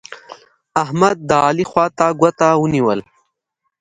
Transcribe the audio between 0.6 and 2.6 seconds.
احمد؛ د علي خوا ته ګوته